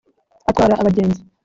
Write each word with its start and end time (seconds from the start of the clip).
atwara 0.49 0.73
abagenzi 0.81 1.21